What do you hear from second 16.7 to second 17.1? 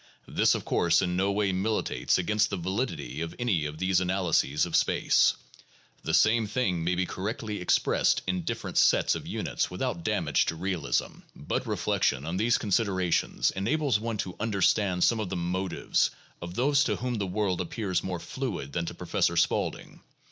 to